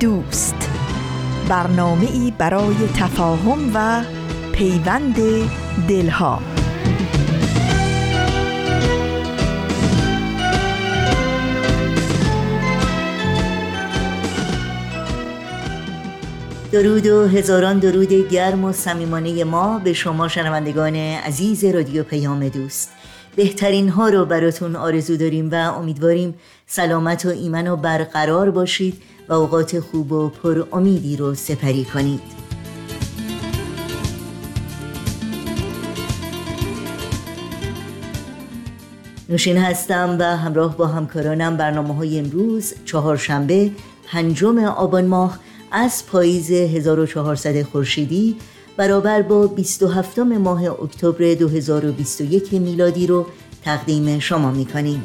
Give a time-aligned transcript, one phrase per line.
[0.00, 0.70] دوست.
[1.48, 4.04] برنامه ای برای تفاهم و
[4.52, 5.16] پیوند
[5.88, 6.42] دلها.
[16.72, 22.92] درود و هزاران درود گرم و صمیمانه ما به شما شنوندگان عزیز رادیو پیام دوست.
[23.36, 26.34] بهترین ها رو براتون آرزو داریم و امیدواریم
[26.66, 29.02] سلامت و ایمن و برقرار باشید.
[29.28, 32.20] و اوقات خوب و پر امیدی رو سپری کنید.
[39.28, 43.70] نوشین هستم و همراه با همکارانم برنامه های امروز چهارشنبه
[44.06, 45.38] پنجم آبان ماه
[45.72, 48.36] از پاییز 1400 خورشیدی
[48.76, 53.26] برابر با 27 ماه اکتبر 2021 میلادی رو
[53.64, 55.02] تقدیم شما می‌کنیم.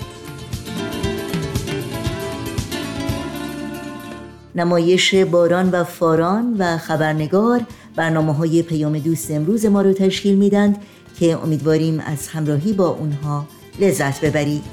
[4.56, 7.62] نمایش باران و فاران و خبرنگار
[7.96, 10.78] برنامه های پیام دوست امروز ما رو تشکیل میدند
[11.20, 13.48] که امیدواریم از همراهی با اونها
[13.80, 14.64] لذت ببرید.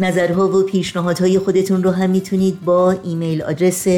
[0.00, 3.88] نظرها و پیشنهادهای خودتون رو هم می‌تونید با ایمیل آدرس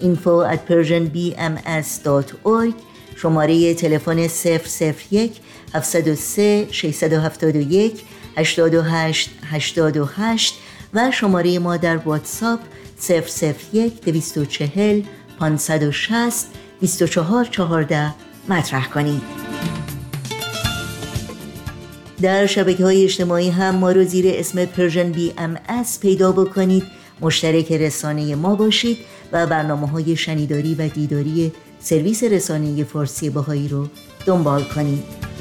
[0.00, 2.74] info at persianbms.org
[3.16, 4.26] شماره تلفن
[5.10, 5.40] 001
[5.74, 8.02] 703 671
[8.36, 10.54] 828 828
[10.94, 12.60] و شماره ما در واتساپ
[13.72, 15.02] 001 240
[15.38, 16.46] 560
[16.80, 18.14] 2414
[18.48, 19.22] مطرح کنید.
[22.22, 25.58] در شبکه های اجتماعی هم ما رو زیر اسم Persian BMS
[26.00, 26.84] پیدا بکنید.
[27.20, 28.98] مشترک رسانه ما باشید
[29.32, 33.88] و برنامه های شنیداری و دیداری سرویس رسانه فارسی باهایی رو
[34.26, 35.31] دنبال کنید.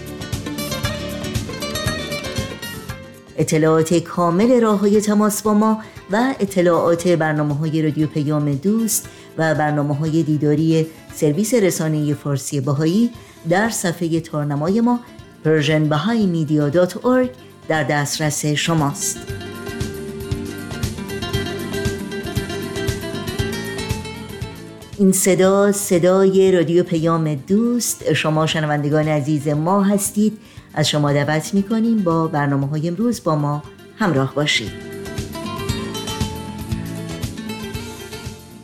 [3.38, 5.80] اطلاعات کامل راه های تماس با ما
[6.12, 13.10] و اطلاعات برنامه های رادیو پیام دوست و برنامه های دیداری سرویس رسانه فارسی باهایی
[13.50, 15.00] در صفحه تارنمای ما
[15.46, 17.30] persianbahaimedia.org
[17.68, 19.18] در دسترس شماست.
[25.02, 28.14] این صدا صدای رادیو پیام دوست.
[28.14, 30.38] شما شنوندگان عزیز ما هستید.
[30.74, 33.64] از شما دعوت می‌کنیم با برنامه های امروز با ما
[34.00, 34.72] همراه باشید.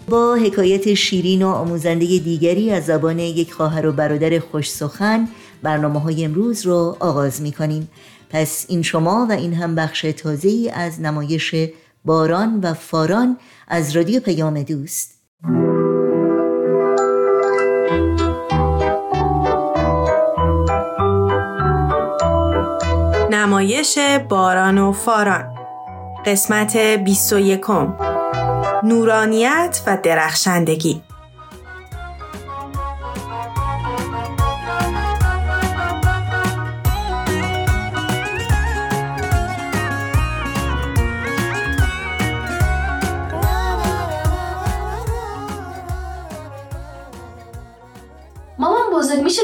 [0.10, 5.28] با حکایت شیرین و آموزنده دیگری از زبان یک خواهر و برادر خوش سخن
[5.64, 7.90] برنامه های امروز رو آغاز می کنیم
[8.30, 11.56] پس این شما و این هم بخش تازه از نمایش
[12.06, 13.38] باران و فاران
[13.68, 15.17] از رادیو پیام دوست.
[23.58, 23.98] نمایش
[24.30, 25.56] باران و فاران.
[26.26, 27.62] قسمت 21
[28.84, 31.02] نورانیت و درخشندگی.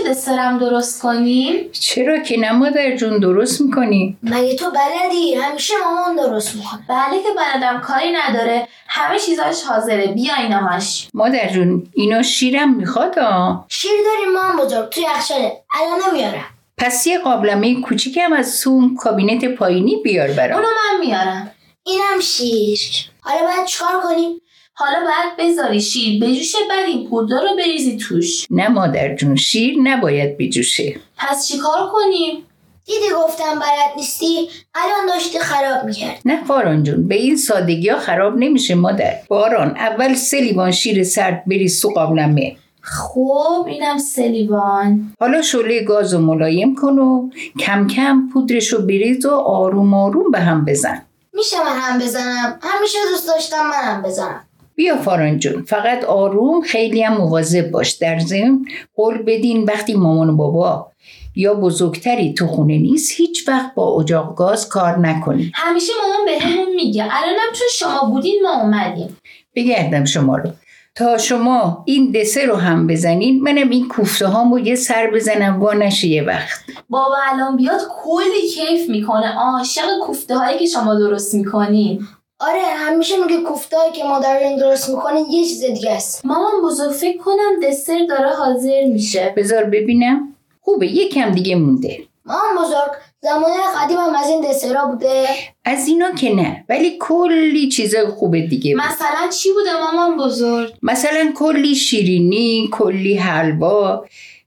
[0.08, 6.16] دسرم درست کنیم؟ چرا که نه مادر جون درست می‌کنی؟ مگه تو بلدی؟ همیشه مامان
[6.16, 6.80] درست می‌کنه.
[6.90, 8.68] بله که بلدم کاری نداره.
[8.88, 10.08] همه چیزاش حاضره.
[10.08, 15.64] بیا اینهاش مادر جون اینو شیرم می‌خواد؟ آ شیر داریم مامان بزرگ توی یخچاله.
[15.74, 16.46] الان نمیارم.
[16.78, 20.56] پس یه قابلمه کوچیکم از سوم کابینت پایینی بیار برام.
[20.56, 21.52] اونو من میارم.
[21.84, 22.80] اینم شیر.
[23.20, 24.42] حالا باید چکار کنیم؟
[24.76, 28.48] حالا باید بذاری شیر بجوشه بعد این پودر رو بریزی توش.
[28.50, 31.00] نه مادر جون شیر نباید بجوشه.
[31.18, 32.44] پس چیکار کنیم؟
[32.86, 38.00] دیدی گفتم بلد نیستی؟ الان داشتی خراب می‌کرد نه فاران جون به این سادگی ها
[38.00, 39.14] خراب نمیشه مادر.
[39.28, 45.14] باران اول سه لیوان شیر سرد بریز تو قابلمه خب اینم سلیوان.
[45.20, 47.30] حالا شعله گاز و ملایم کن و
[47.60, 51.02] کم کم پودرش رو بریز و آروم آروم به هم بزن.
[51.34, 54.46] میشه من هم بزنم؟ همیشه دوست داشتم منم بزنم.
[54.76, 55.64] بیا فاران جون.
[55.64, 57.92] فقط آروم خیلی هم مواظب باش.
[57.92, 58.66] در ضمن
[58.96, 60.92] قول بدین وقتی مامان و بابا
[61.36, 66.76] یا بزرگتری تو خونه نیست هیچ وقت با اجاق گاز کار نکنید همیشه مامان بهمون
[66.76, 67.04] میگه.
[67.04, 69.18] الانم چون شما بودین ما اومدیم.
[69.56, 70.50] بگردم شما رو.
[70.96, 75.74] تا شما این دسر رو هم بزنین منم این کوفته هامو یه سر بزنم وا
[75.74, 76.60] نشه یه وقت.
[76.90, 79.36] بابا الان بیاد کلی کیف می‌کنه.
[79.36, 82.08] عاشق کوفته هایی که شما درست می‌کنین.
[82.40, 86.26] آره همیشه میگه کوفتایی که ما داریم درست می‌کنیم یه چیز دیگه است.
[86.26, 89.34] مامان بزرگ فکر کنم دسر داره حاضر میشه.
[89.38, 90.36] بذار ببینم.
[90.62, 92.04] خوبه یکم دیگه مونده.
[92.26, 92.92] مامان بزرگ
[93.22, 95.26] زمان قدیم هم از این دسرا بوده.
[95.66, 98.84] از اینا که نه ولی کلی چیزای خوب دیگه بود.
[98.84, 104.06] مثلا چی بوده مامان بزرگ؟ مثلا کلی شیرینی کلی حلوا.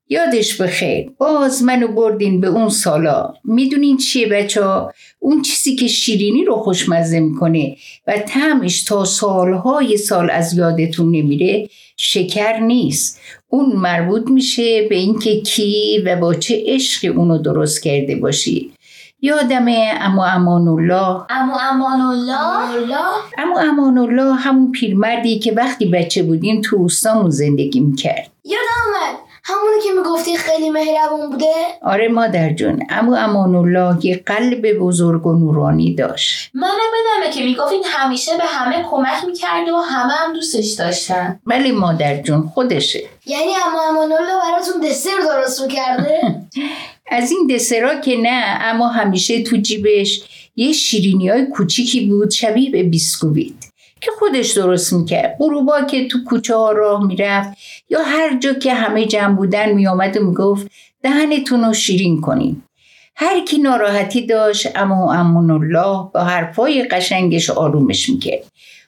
[0.08, 1.10] یادش بخیر.
[1.18, 3.34] باز منو بردین به اون سالا.
[3.44, 7.76] می‌دونین چیه بچه ها؟ اون چیزی که شیرینی رو خوشمزه می‌کنه
[8.06, 13.20] و تعمش تا سالهای سال از یادتون نمیره شکر نیست.
[13.48, 18.72] اون مربوط میشه به اینکه کی و با چه عشقی اونو درست کرده باشی.
[19.20, 23.06] یادمه اما امان الله امو امان الله
[23.38, 28.30] اما امان الله همون پیرمردی که وقتی بچه بودیم تو روستامون زندگی می‌کرد.
[28.44, 34.78] یادم همونی که می‌گفتی خیلی مهربون بوده؟ آره مادر جون اما امان الله یه قلب
[34.78, 36.50] بزرگ و نورانی داشت.
[36.54, 41.40] منم بدمه که می‌گفتین همیشه به همه کمک می‌کرده و همه هم دوستش داشتن.
[41.46, 43.00] ولی مادر جون خودشه.
[43.26, 46.20] یعنی اما امان الله براتون دسر درست می‌کرده؟
[47.18, 50.22] از این دسرا که نه اما همیشه تو جیبش
[50.56, 53.54] یه شیرینی های کوچیکی بود شبیه به بیسکویت.
[54.00, 55.36] که خودش درست می‌کرد.
[55.38, 57.58] غروبا که تو کوچه ها راه می‌رفت
[57.90, 60.66] یا هر جا که همه جمع بودن میآمد و می‌گفت
[61.02, 62.62] دهنتون رو شیرین کنین.
[63.16, 68.44] هر کی ناراحتی داشت اما امون الله با حرفای قشنگش آرومش می‌کرد.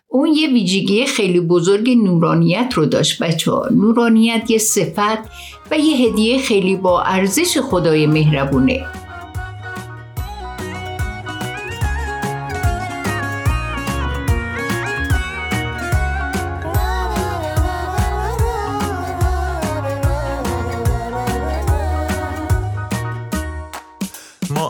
[0.08, 3.68] اون یه ویژگی خیلی بزرگ نورانیت رو داشت بچه ها.
[3.70, 5.18] نورانیت یه صفت
[5.70, 8.86] و یه هدیه خیلی با ارزش خدای مهربونه.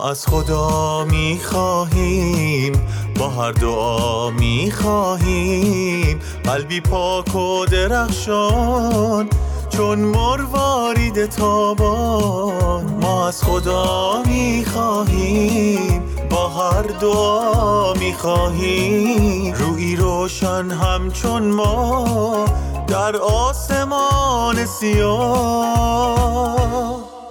[0.09, 2.73] از خدا می خواهیم
[3.19, 9.29] با هر دعا می خواهیم قلبی پاک و درخشان
[9.69, 12.85] چون مروارید تابان.
[13.01, 22.45] ما از خدا می خواهیم با هر دعا می خواهیم روی روشن همچون ما
[22.87, 26.19] در آسمان سیاه.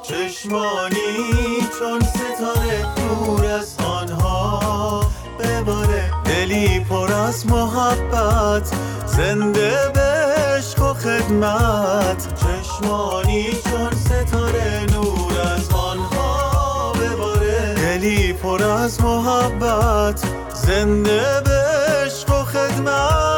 [0.03, 5.01] چشمانی چون ستاره نور از آنها
[5.41, 8.71] بباره دلی پر از محبت
[9.07, 12.35] زنده به عشق و خدمت.
[12.35, 20.23] چشمانی چون ستاره نور از آنها بباره دلی پر از محبت
[20.55, 21.61] زنده به
[22.05, 23.38] عشق و خدمت.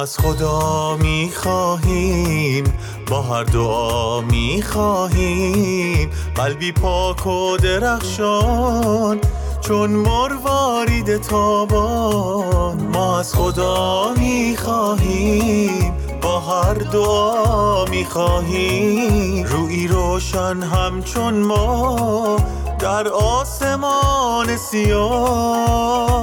[0.00, 2.64] از خدا می خواهیم
[3.10, 9.20] با هر دعا می خواهیم قلبی پاک و درخشان
[9.60, 12.86] چون مروارید تابان.
[12.86, 15.92] ما از خدا می خواهیم
[16.22, 22.36] با هر دعا می خواهیم روی روشن همچون ما
[22.78, 26.20] در آسمان سیاه.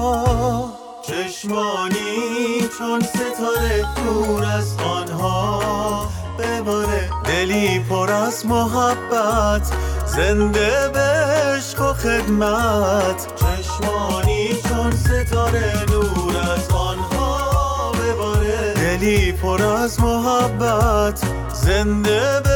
[1.41, 6.09] چشمانی چون ستاره دور از آنها.
[6.39, 9.71] بباره دلی پر از محبت
[10.05, 13.27] زنده به عشق و خدمت.
[13.35, 17.91] چشمانی چون ستاره نور از آنها.
[17.91, 21.21] بباره دلی پر از محبت
[21.53, 22.49] زنده به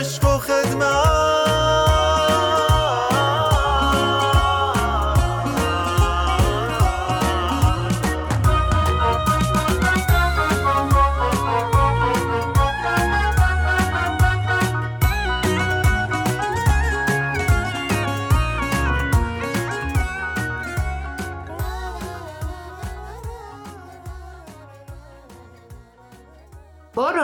[0.00, 1.51] عشق و خدمت.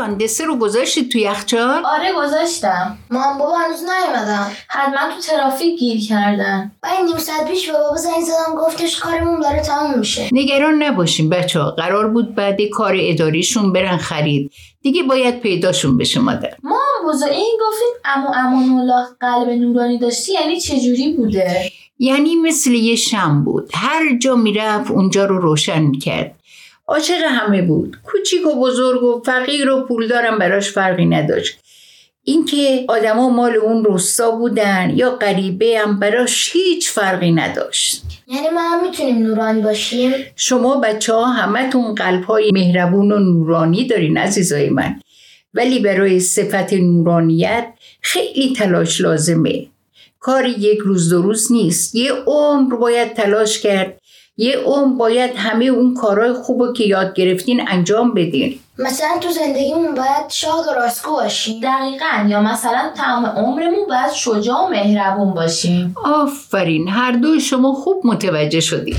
[0.08, 2.98] باران دسر رو گذاشتی تو یخچال؟ آره گذاشتم.
[3.10, 4.50] مام بابا هنوز نیومدن.
[4.68, 6.72] حتما تو ترافیک گیر کردن.
[6.84, 10.28] من نیم ساعت پیش به بابا زنگ زدم گفتش کارمون داره تموم میشه.
[10.32, 14.50] نگران نباشین بچه ها قرار بود بعد کار اداریشون برن خرید.
[14.82, 20.32] دیگه باید پیداشون بشه مادر ما بزا این گفتین امو امان الله قلب نورانی داشتی
[20.32, 23.70] یعنی چجوری بوده؟ یعنی مثل یه شم بود.
[23.74, 26.37] هر جا می‌رفت اونجا رو روشن می‌کرد.
[26.88, 27.96] عاشق همه بود.
[28.04, 31.58] کوچیک و بزرگ و فقیر و پولدارم براش فرقی نداشت.
[32.24, 38.04] اینکه آدما مال اون روستا بودن یا غریبه هم براش هیچ فرقی نداشت.
[38.26, 43.18] یعنی ما هم می‌تونیم نورانی باشیم؟ شما بچه ها همه تون قلب های مهربون و
[43.18, 45.00] نورانی دارین عزیزای من.
[45.54, 47.66] ولی برای صفت نورانیت
[48.00, 49.66] خیلی تلاش لازمه.
[50.20, 51.94] کاری یک روز دو روز نیست.
[51.94, 54.00] یه عمر باید تلاش کرد
[54.40, 58.58] یه عمر باید همه اون کارهای خوب که یاد گرفتین انجام بدین.
[58.78, 61.60] مثلا تو زندگیمون باید شاد و راستگو باشیم.
[61.60, 62.28] دقیقا.
[62.28, 65.94] یا مثلا تمام عمرمون باید شجاع و مهربون باشیم.
[66.04, 66.88] آفرین.
[66.88, 68.96] هر دوی شما خوب متوجه شدید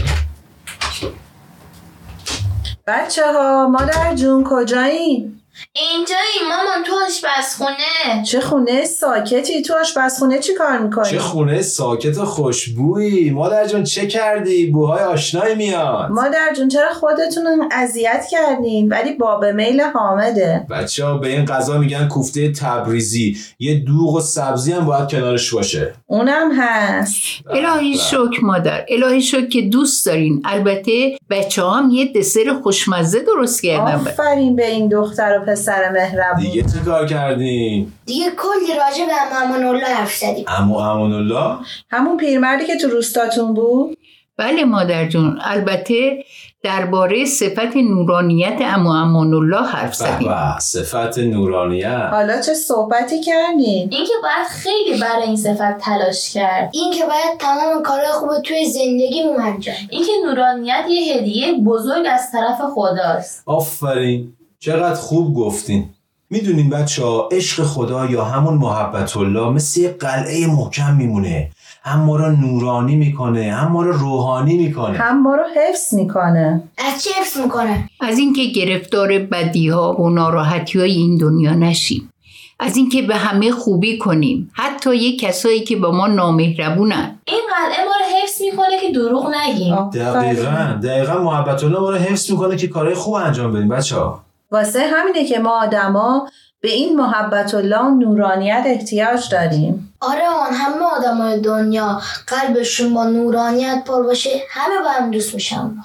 [2.88, 5.39] بچه ها مادر جون کجایین؟
[5.74, 8.24] اینجایی مامان تو آشپزخونه.
[8.26, 13.30] چه خونه ساکتی؟ تو آشپزخونه چی کار می‌کنی؟ چه خونه ساکت و خوشبویی.
[13.30, 16.10] مادر جان چه کردی؟ بوهای آشنایی میاد.
[16.10, 20.66] مادر جون چرا خودتون اذیت کردین؟ ولی باب میل حامده.
[20.70, 23.38] بچه ها به این غذا میگن کوفته تبریزی.
[23.60, 25.94] یه دوغ و سبزی هم باید کنارش باشه.
[26.08, 27.16] اونم هست.
[27.50, 28.86] الهی شکر مادر.
[28.90, 30.42] الهی شکر که دوست دارین.
[30.46, 33.96] البته بچه هم یه دسر خوشمزه درست کردن.
[33.96, 36.44] آفرین به این دختر و پسر مهربون.
[36.44, 40.46] دیگه چه کار کردین؟ دیگه کلی راجع به امان الله حرف زدیم.
[40.48, 41.56] امو امان الله؟
[41.90, 43.98] همون پیرمردی که تو روستاتون بود؟
[44.38, 45.40] بله مادر جون.
[45.42, 46.24] البته
[46.64, 50.32] درباره صفت نورانیت امو امان الله حرف زدیم.
[50.60, 52.10] صفت نورانیت.
[52.12, 56.70] حالا چه صحبتی کردین؟ اینکه باید خیلی برای این صفت تلاش کرد.
[56.74, 62.32] این که باید تمام کارهای خوب توی زندگیمون انجام اینکه نورانیت یه هدیه بزرگ از
[62.32, 63.44] طرف خداست.
[63.46, 64.34] آفرین.
[64.62, 65.90] چقدر خوب گفتین.
[66.30, 71.50] می‌دونین بچه ها عشق خدا یا همون محبت الله مثل یه قلعه محکم میمونه.
[71.84, 74.98] هم ما رو نورانی می‌کنه هم ما رو روحانی می‌کنه.
[74.98, 76.64] هم ما رو حفظ می‌کنه.
[76.78, 82.14] از چی حفظ می‌کنه؟ از اینکه گرفتار بدی ها و ناراحتی های این دنیا نشیم.
[82.60, 84.52] از اینکه به همه خوبی کنیم.
[84.54, 87.20] حتی یه کسایی که با ما نامهربونن.
[87.26, 89.90] این قلعه ما رو حفظ می‌کنه که دروغ نگیم.
[89.90, 94.29] دقیقا دقیقا محبت الله ما رو حفظ می‌کنه که کارهای خوب انجام بدیم بچه ها
[94.52, 96.30] واسه همینه که ما آدما
[96.62, 99.94] به این محبت الله و نورانیت احتیاج داریم.
[100.02, 105.76] آره آن همه آدمای دنیا قلبشون با نورانیت پر باشه همه با هم دوست میشن.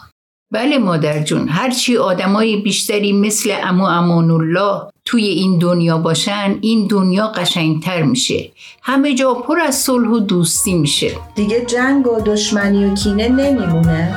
[0.53, 6.87] بله مادر جون هرچی آدمای بیشتری مثل امو امان الله توی این دنیا باشن این
[6.87, 8.51] دنیا قشنگتر میشه.
[8.83, 11.11] همه جا پر از صلح و دوستی میشه.
[11.35, 14.15] دیگه جنگ و دشمنی و کینه نمیمونه.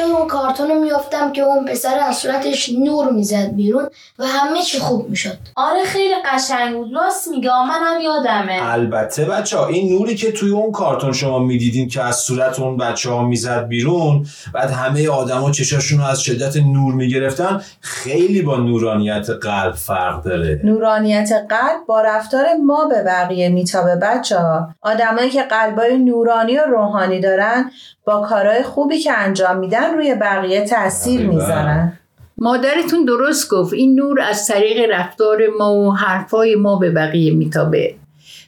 [0.00, 3.88] یاد اون کارتون رو میافتم که اون پسر از صورتش نور می‌زد بیرون
[4.18, 5.38] و همه چی خوب می‌شد.
[5.56, 6.94] آره خیلی قشنگ بود.
[6.94, 7.50] راست میگه.
[7.50, 8.58] منم یادمه.
[8.62, 12.76] البته بچه ها این نوری که توی اون کارتون شما می‌دیدین که از صورت اون
[12.76, 18.56] بچه ها می‌زد بیرون بعد همه آدما چشاشون رو از شدت نور می‌گرفتن خیلی با
[18.56, 20.60] نورانیت قلب فرق داره.
[20.64, 26.64] نورانیت قلب با رفتار ما به بقیه میتابه بچه ها آدمایی که قلبای نورانی و
[26.64, 27.70] روحانی دارن
[28.04, 31.26] با کارهای خوبی که انجام میدن روی بقیه تاثیر.
[31.26, 31.92] می‌ذارن
[32.38, 37.94] مادرتون درست گفت این نور از طریق رفتار ما و حرفای ما به بقیه میتابه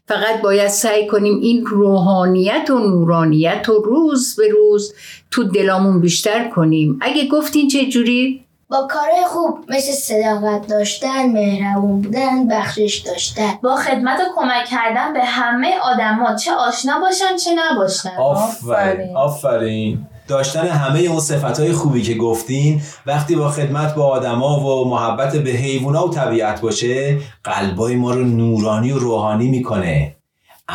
[0.08, 4.94] فقط باید سعی کنیم این روحانیت و نورانیت و روز به روز
[5.30, 12.00] تو دلامون بیشتر کنیم اگه گفتین چه جوری؟ با کارهای خوب مثل صداقت داشتن مهربون
[12.00, 13.58] بودن بخشش داشتن.
[13.62, 18.16] با خدمت و کمک کردن به همه آدما چه آشنا باشن چه نباشن.
[18.18, 20.06] آفرین آفرین.
[20.28, 25.50] داشتن همه اون صفتهای خوبی که گفتین وقتی با خدمت با آدما و محبت به
[25.50, 30.11] حیوونا و طبیعت باشه قلبای ما رو نورانی و روحانی می‌کنه.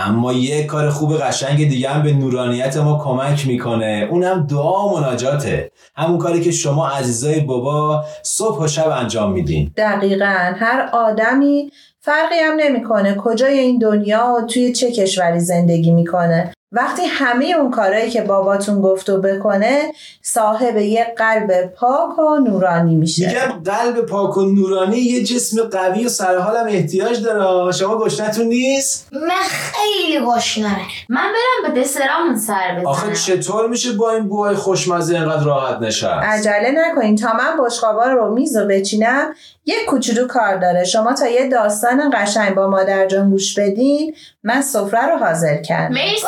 [0.06, 4.08] اما یه کار خوب قشنگ دیگه هم به نورانیت ما کمک می‌کنه.
[4.12, 5.72] اونم دعا و مناجاته.
[5.96, 9.72] همون کاری که شما عزیزای بابا صبح و شب انجام میدین.
[9.78, 10.54] دقیقا.
[10.60, 16.54] هر آدمی فرقی هم نمی‌کنه کجای این دنیا توی چه کشوری زندگی می‌کنه.
[16.72, 22.96] وقتی همه اون کارهایی که باباتون گفت و بکنه صاحب یه قلب پاک و نورانی
[22.96, 23.28] میشه.
[23.28, 27.72] میگم قلب پاک و نورانی یه جسم قوی و سرحالم احتیاج داره.
[27.72, 30.78] شما گشنتون نیست؟ من خیلی گشنمه.
[31.10, 32.88] من برم به دسرامون سر بزنم.
[32.88, 37.16] آخه چطور میشه با این بوهای خوشمزه اینقدر راحت نشست؟ عجله نکنین.
[37.16, 39.34] تا من بشقابا رو میز و بچینم
[39.66, 40.84] یک کوچولو کار داره.
[40.84, 45.94] شما تا یه داستان قشنگ با مادر جان گوش بدین من سفره رو حاضر کردم.
[45.94, 46.28] مرسی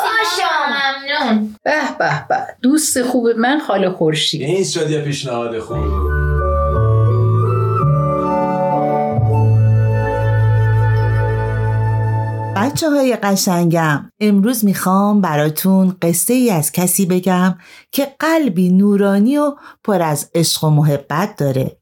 [0.70, 1.56] ممنون.
[1.64, 2.36] به به به.
[2.62, 4.42] دوست خوب من خاله خورشید.
[4.42, 5.76] این شد یه پیشنهاد خوب
[12.56, 17.58] بچه های قشنگم امروز می‌خوام براتون قصه ای از کسی بگم
[17.92, 21.76] که قلبی نورانی و پر از عشق و محبت داره.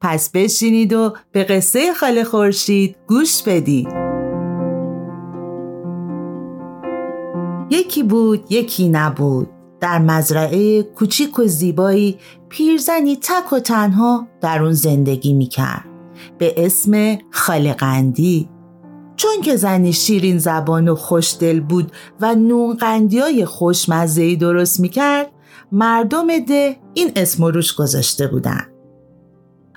[0.00, 4.03] پس بشینید و به قصه خاله خورشید گوش بدید.
[7.74, 9.48] یکی بود یکی نبود.
[9.80, 15.84] در مزرعه کوچیک و زیبایی پیرزنی تک و تنها در اون زندگی می‌کرد.
[16.38, 18.48] به اسم خالقندی
[19.16, 25.30] چون که زنی شیرین زبان و خوشدل بود و نون قندی های خوشمزهی درست می‌کرد
[25.72, 28.66] مردم ده این اسم روش گذاشته بودن.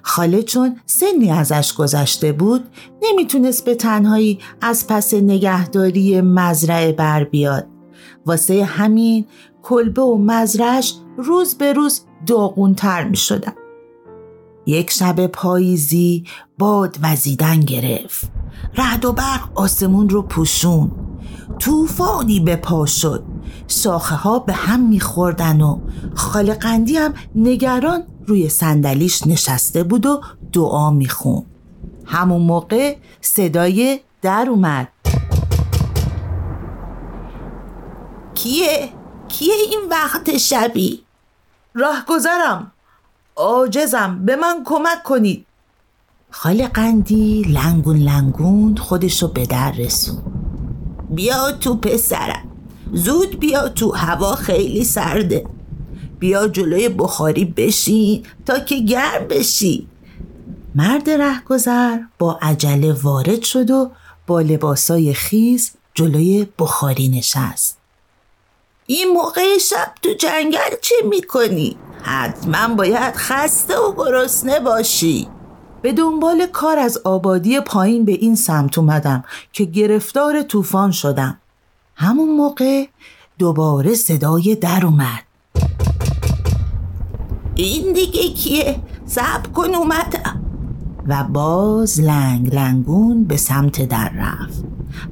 [0.04, 2.64] خاله چون سنی ازش گذشته بود
[3.02, 7.77] نمی‌تونست به تنهایی از پس نگهداری مزرعه بر بیاد.
[8.28, 9.26] واسه همین
[9.64, 13.54] کلبه و مزرعش روز به روز داغونتر می شدن.
[14.66, 16.24] یک شب پاییزی
[16.58, 18.32] باد وزیدن گرفت.
[18.78, 20.92] رعد و برق آسمون رو پوشون.
[21.60, 23.24] طوفانی به پا شد.
[23.68, 25.80] شاخه ها به هم میخوردن و
[26.16, 30.22] خالقندی هم نگران روی صندلیش نشسته بود و
[30.54, 31.44] دعا میخون
[32.06, 34.88] همون موقع صدای در اومد.
[38.38, 38.90] کیه؟
[39.28, 41.04] کیه این وقت شبی؟
[41.74, 42.72] راه گذرم
[43.36, 44.26] عاجزم.
[44.26, 45.46] به من کمک کنید.
[46.32, 50.22] خاله قندی لنگون لنگون خودشو به در رسون.
[51.10, 52.50] بیا تو پسرم.
[52.94, 55.46] زود بیا تو هوا خیلی سرده.
[56.20, 59.88] بیا جلوی بخاری بشین تا که گرم بشی.
[60.76, 63.92] مرد رهگذر با عجله وارد شد و
[64.28, 67.77] با لباسای خیز جلوی بخاری نشست.
[68.90, 75.28] این موقع شب تو جنگل چه می‌کنی؟ حتما باید خسته و گرسنه باشی.
[75.82, 79.24] به دنبال کار از آبادی پایین به این سمت اومدم
[79.54, 81.38] که گرفتار طوفان شدم.
[81.96, 82.86] همون موقع
[83.40, 85.24] دوباره صدای در اومد.
[87.56, 90.42] این دیگه کیه؟ سب کن اومدم.
[91.08, 94.64] و باز لنگ لنگون به سمت در رفت.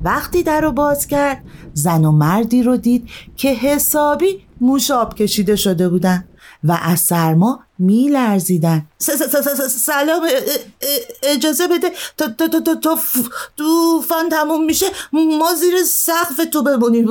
[0.04, 1.44] وقتی در رو باز کرد
[1.76, 6.24] زن و مردی رو دید که حسابی موشاب کشیده شده بودن
[6.64, 8.86] و از سرما می لرزیدن
[9.70, 10.28] سلام
[11.24, 12.48] اجازه بده تا تا
[14.32, 17.10] تموم میشه ما زیر سقف تو بمونیم.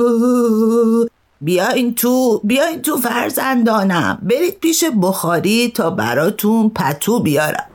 [1.41, 7.65] بیاین تو بیاین تو فرزندانم برید پیش بخاری تا براتون پتو بیارم.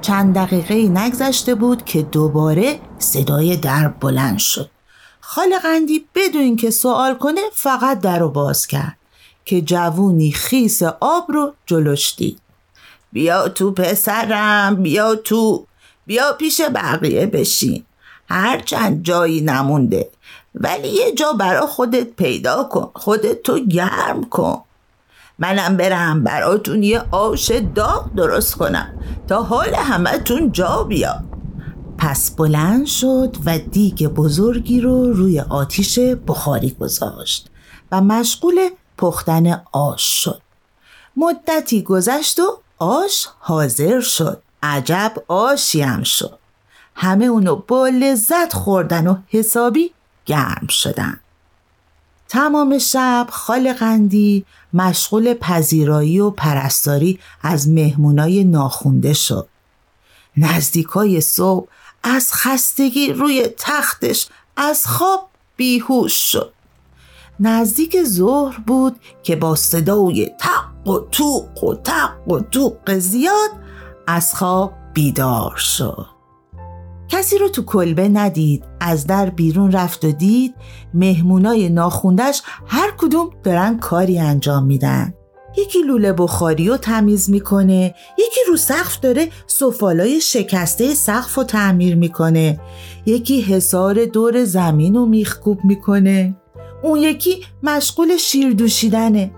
[0.00, 4.70] چند دقیقه نگذشته بود که دوباره صدای در بلند شد.
[5.28, 8.96] خالقندی بدون که سوال کنه فقط در رو باز کرد
[9.44, 12.40] که جوونی خیس آب رو جلوش دید.
[13.12, 15.66] بیا تو پسرم بیا تو
[16.06, 17.84] بیا پیش بقیه بشین.
[18.30, 20.10] هرچند جایی نمونده
[20.54, 24.62] ولی یه جا برا خودت پیدا کن خودت تو گرم کن.
[25.38, 31.24] منم برم براتون یه آش داغ درست کنم تا حال همتون جا بیا
[32.06, 37.50] پس بلند شد و دیگ بزرگی رو روی آتیش بخاری گذاشت
[37.92, 40.42] و مشغول پختن آش شد.
[41.16, 44.42] مدتی گذشت و آش حاضر شد.
[44.62, 46.38] عجب آشی هم شد.
[46.94, 49.90] همه اونو با لذت خوردن و حسابی
[50.26, 51.20] گرم شدن.
[52.28, 59.48] تمام شب خال قندی مشغول پذیرایی و پرستاری از مهمونای ناخونده شد.
[60.36, 61.68] نزدیکای صبح
[62.08, 66.52] از خستگی روی تختش از خواب بیهوش شد.
[67.40, 73.50] نزدیک ظهر بود که با صدای تق و توق و تق و توق زیاد
[74.06, 76.06] از خواب بیدار شد.
[77.08, 80.54] کسی رو تو کلبه ندید از در بیرون رفت و دید
[80.94, 85.14] مهمونای ناخوندش هر کدوم دارن کاری انجام میدن.
[85.56, 91.96] یکی لوله بخاری رو تمیز می‌کنه یکی رو سقف داره سفالای شکسته سقف رو تعمیر
[91.96, 92.60] می‌کنه.
[93.06, 96.36] یکی حسار دور زمین رو میخکوب می‌کنه.
[96.82, 99.30] اون یکی مشغول شیر دوشیدنه.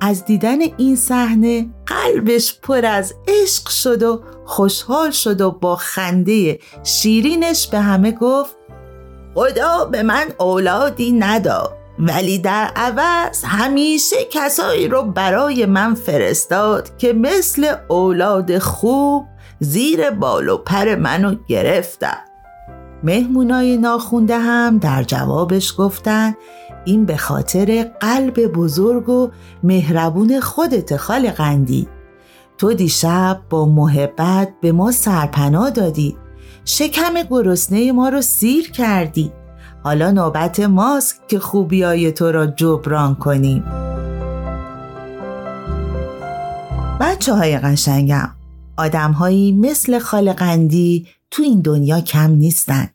[0.00, 6.58] از دیدن این صحنه قلبش پر از عشق شد و خوشحال شد و با خنده
[6.84, 8.56] شیرینش به همه گفت
[9.34, 17.12] خدا به من اولادی نداد ولی در عوض همیشه کسایی رو برای من فرستاد که
[17.12, 19.26] مثل اولاد خوب
[19.60, 22.18] زیر بال و پر منو گرفتن.
[23.02, 26.34] مهمونای ناخونده هم در جوابش گفتن
[26.84, 29.30] این به خاطر قلب بزرگ و
[29.62, 31.88] مهربون خودت خال قندی
[32.58, 36.16] تو دیشب با محبت به ما سرپناه دادی.
[36.64, 39.32] شکم گرسنه ما رو سیر کردی.
[39.88, 43.64] حالا نوبت ماست که خوبیای تو را جبران کنیم.
[47.00, 48.30] بچه های قشنگم
[48.76, 52.88] آدم هایی مثل خال قندی تو این دنیا کم نیستن.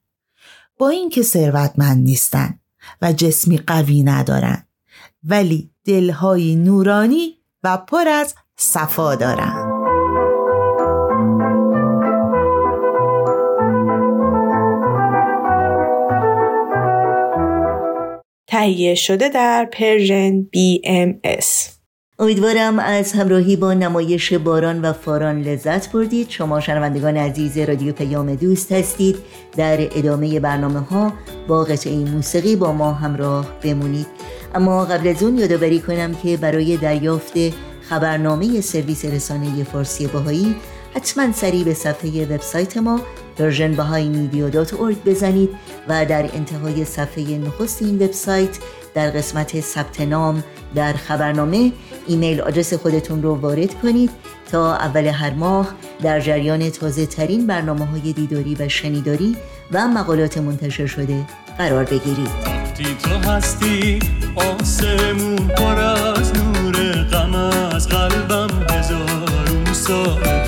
[0.78, 2.60] با اینکه ثروتمند نیستن
[3.02, 4.64] و جسمی قوی ندارن
[5.24, 9.73] ولی دلهایی نورانی و پر از صفا دارن.
[18.54, 21.46] تهیه شده در پرژن BMS
[22.20, 26.30] امیدوارم از همراهی با نمایش باران و فاران لذت بردید.
[26.30, 29.16] شما شنوندگان عزیز رادیو پیام دوست هستید.
[29.58, 31.14] در ادامه برنامه ها
[31.48, 34.08] با قطعه موسیقی با ما همراه بمونید.
[34.56, 37.34] اما قبل از اون یادآوری کنم که برای دریافت
[37.90, 40.56] خبرنامه سرویس رسانه فارسی باهایی
[40.96, 43.00] حتما سریع به صفحه وبسایت ما
[43.38, 45.50] persianbahaimedia.org بزنید
[45.88, 48.58] و در انتهای صفحه نخست این وبسایت
[48.94, 50.44] در قسمت ثبت نام
[50.76, 51.72] در خبرنامه
[52.08, 54.10] ایمیل آدرس خودتون رو وارد کنید
[54.52, 59.36] تا اول هر ماه در جریان تازه ترین برنامه های دیداری و شنیداری
[59.72, 61.26] و مقالات منتشر شده
[61.58, 62.30] قرار بگیرید.
[62.46, 64.00] وقتی تو هستی
[64.36, 70.43] آسمون پر از نور غم از قلبم هزارون سال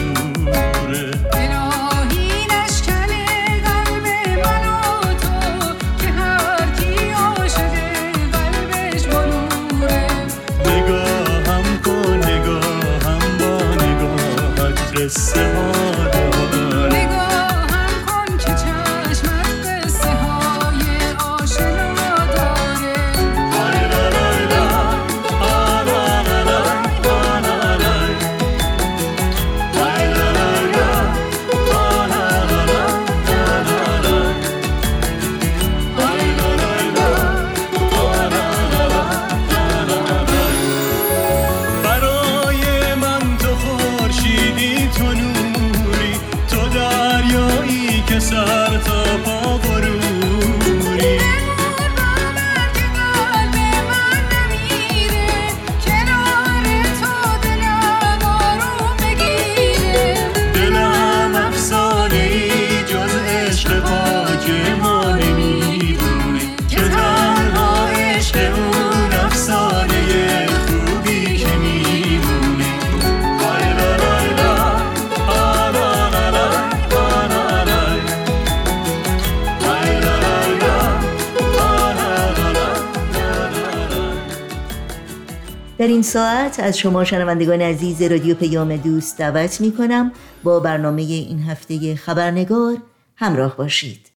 [86.06, 90.12] ساعت از شما شنوندگان عزیز رادیو پیام دوست دعوت می کنم
[90.44, 92.78] با برنامه این هفته خبرنگار
[93.16, 94.12] همراه باشید.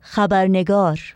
[0.00, 1.14] خبرنگار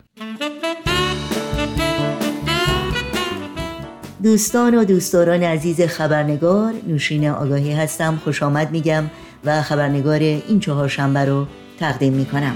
[4.23, 9.03] دوستان و دوستداران عزیز خبرنگار نوشین آگاهی هستم خوش آمد میگم
[9.45, 11.47] و خبرنگار این چهارشنبه رو
[11.79, 12.55] تقدیم می‌کنم.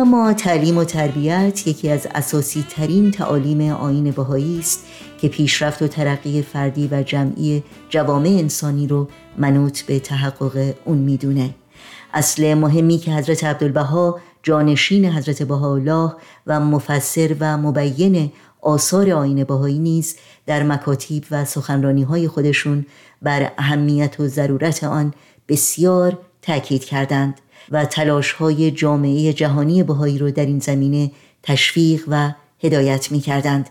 [0.00, 4.86] اما تعلیم و تربیت یکی از اساسی ترین تعالیم آین بهایی است
[5.20, 9.08] که پیشرفت و ترقی فردی و جمعی جوامع انسانی رو
[9.38, 11.54] منوط به تحقق اون می‌دونه.
[12.14, 16.12] اصل مهمی که حضرت عبدالبها جانشین حضرت بهاءالله
[16.46, 22.86] و مفسر و مبین آثار آین بهایی نیز در مکاتیب و سخنرانی های خودشون
[23.22, 25.14] بر اهمیت و ضرورت آن
[25.48, 27.40] بسیار تاکید کردند.
[27.70, 31.10] و تلاش های جامعه جهانی بهایی رو در این زمینه
[31.42, 33.70] تشویق و هدایت می کردند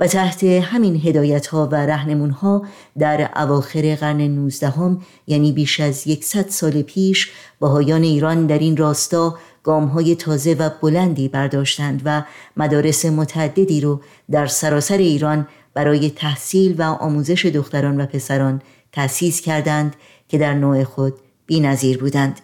[0.00, 2.66] و تحت همین هدایت ها و رهنمون ها
[2.98, 8.76] در اواخر قرن 19 هم یعنی بیش از یکصد سال پیش بهایان ایران در این
[8.76, 12.22] راستا گام های تازه و بلندی برداشتند و
[12.56, 19.96] مدارس متعددی رو در سراسر ایران برای تحصیل و آموزش دختران و پسران تأسیس کردند
[20.28, 21.14] که در نوع خود
[21.46, 22.40] بی‌نظیر بودند.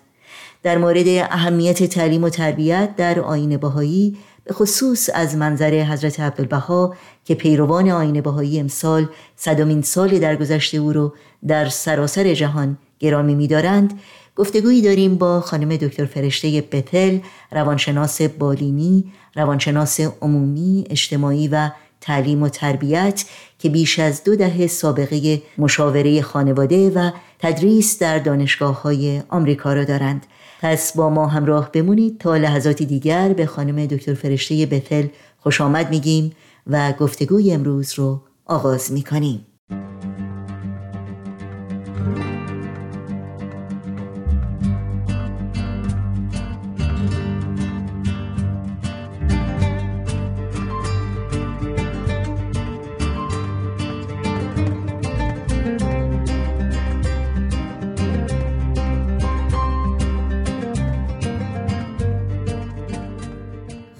[0.65, 6.95] در مورد اهمیت تعلیم و تربیت در آین بهایی به خصوص از منظر حضرت عبدالبها
[7.25, 11.15] که پیروان آین بهایی امسال صدامین سال درگذشته او رو
[11.47, 14.01] در سراسر جهان گرامی می‌دارند
[14.37, 17.19] گفتگویی داریم با خانم دکتر فرشته بتل
[17.53, 23.25] روانشناس بالینی روانشناس عمومی اجتماعی و تعلیم و تربیت
[23.59, 29.85] که بیش از دو دهه سابقه مشاوره خانواده و تدریس در دانشگاه های آمریکا را
[29.85, 30.27] دارند.
[30.61, 35.07] پس با ما همراه بمونید تا لحظاتی دیگر به خانم دکتر فرشته بتل
[35.39, 36.33] خوش آمد میگیم
[36.67, 39.47] و گفتگوی امروز رو آغاز می‌کنیم.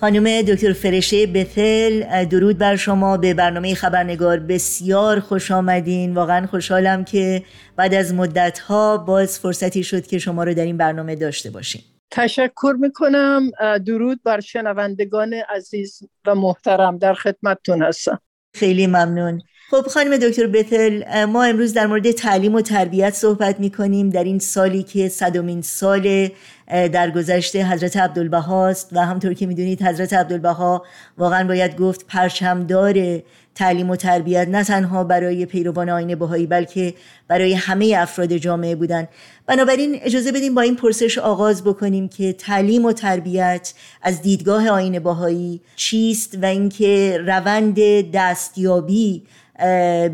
[0.05, 3.17] خانم دکتر فرشته بتل درود بر شما.
[3.17, 6.15] به برنامه خبرنگار بسیار خوش آمدین.
[6.15, 7.43] واقعا خوشحالم که
[7.77, 11.83] بعد از مدت ها باز فرصتی شد که شما رو در این برنامه داشته باشیم.
[12.11, 13.51] تشکر می‌کنم.
[13.87, 16.99] درود بر شنوندگان عزیز و محترم.
[16.99, 18.21] در خدمتتون هستم.
[18.55, 19.43] خیلی ممنون.
[19.71, 24.25] خب خانم دکتر بتل ما امروز در مورد تعلیم و تربیت صحبت می کنیم در
[24.25, 26.29] این سالی که صدومین سال
[26.69, 30.85] در گذشته حضرت عبدالبها است و همطور که می‌دونید حضرت عبدالبها
[31.19, 33.23] واقعا باید گفت پرچمدار
[33.55, 36.95] تعلیم و تربیت نه تنها برای پیروان آین بهایی بلکه
[37.29, 39.09] برای همه افراد جامعه بودن.
[39.47, 43.73] بنابراین اجازه بدیم با این پرسش آغاز بکنیم که تعلیم و تربیت
[44.03, 47.79] از دیدگاه آین بهایی چیست و اینکه روند
[48.11, 49.23] دستیابی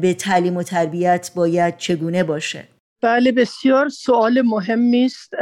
[0.00, 2.68] به تعلیم و تربیت باید چگونه باشه؟
[3.03, 5.35] بله بسیار سوال مهمی است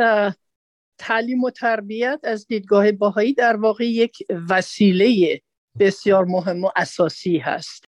[0.98, 4.16] تعلیم و تربیت از دیدگاه باهایی در واقع یک
[4.48, 5.40] وسیله
[5.78, 7.84] بسیار مهم و اساسی هست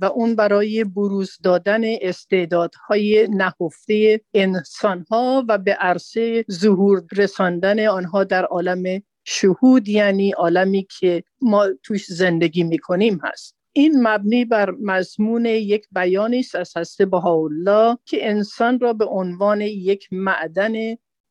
[0.00, 8.44] و اون برای بروز دادن استعدادهای نهفته انسانها و به عرصه ظهور رساندن آنها در
[8.44, 13.56] عالم شهود یعنی عالمی که ما توش زندگی می‌کنیم هست.
[13.76, 19.60] این مبنی بر مضمون یک بیانی است از حضرت بهاءالله که انسان را به عنوان
[19.60, 20.72] یک معدن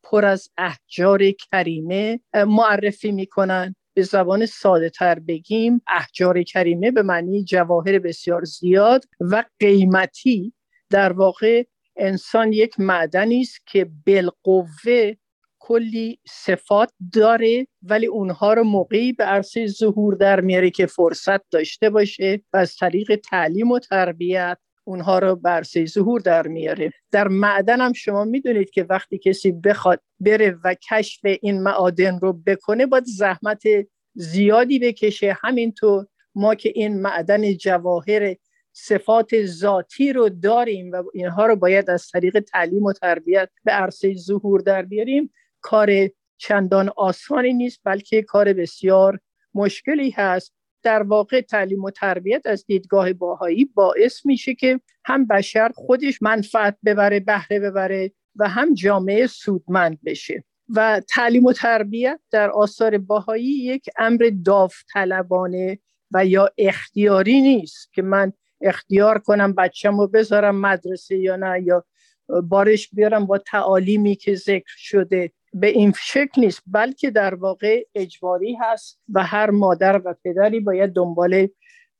[0.03, 3.75] پر از احجار کریمه معرفی می‌کنن.
[3.95, 10.53] به زبان ساده تر بگیم احجار کریمه به معنی جواهر بسیار زیاد و قیمتی.
[10.89, 11.63] در واقع
[11.97, 15.13] انسان یک معدنی است که بالقوه
[15.65, 21.89] کلی صفات داره ولی اونها رو موقعی به عرصه ظهور در میاره که فرصت داشته
[21.89, 26.91] باشه و از طریق تعلیم و تربیت اونها رو به عرصه ظهور در میاره.
[27.12, 32.34] در معدن هم شما می‌دونید که وقتی کسی بخواد بره و کشف این معادن رو
[32.34, 33.63] بکنه باید زحمت
[34.13, 35.38] زیادی بکشه.
[35.41, 38.36] همینطور ما که این معدن جواهر
[38.73, 44.13] صفات ذاتی رو داریم و اینها رو باید از طریق تعلیم و تربیت به عرصه
[44.13, 45.32] ظهور در بیاریم.
[45.63, 45.89] کار
[46.38, 49.19] چندان آسانی نیست بلکه کار بسیار
[49.54, 50.54] مشکلی هست.
[50.84, 56.78] در واقع تعلیم و تربیت از دیدگاه باهایی باعث میشه که هم بشر خودش منفعت
[56.86, 60.43] ببره بهره ببره و هم جامعه سودمند بشه.
[60.69, 65.80] و تعلیم و تربیت در آثار باهایی یک امر داوطلبانه
[66.12, 71.86] و یا اختیاری نیست که من اختیار کنم بچم رو بذارم مدرسه یا نه یا
[72.43, 78.58] بارش بیارم با تعالیمی که ذکر شده به این شکل نیست بلکه در واقع اجباری
[78.62, 81.48] هست و هر مادر و پدری باید دنبال